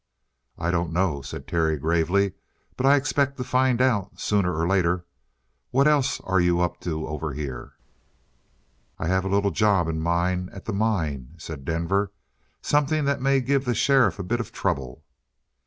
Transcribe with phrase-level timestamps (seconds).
[0.57, 2.33] "I don't know," said Terry gravely.
[2.75, 5.05] "But I expect to find out sooner or later.
[5.69, 7.73] What else are you up to over here?"
[8.97, 12.11] "I have a little job in mind at the mine," said Denver.
[12.63, 15.03] "Something that may give the sheriff a bit of trouble."